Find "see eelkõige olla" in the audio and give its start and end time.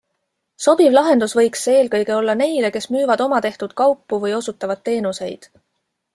1.67-2.35